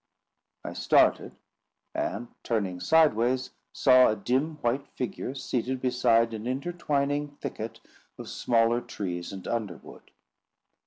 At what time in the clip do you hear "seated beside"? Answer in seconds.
5.35-6.33